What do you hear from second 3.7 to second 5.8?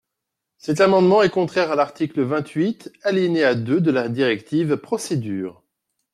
de la directive «Procédure».